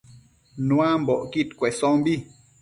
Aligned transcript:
Nuambocquid 0.67 1.49
cuesombi 1.59 2.15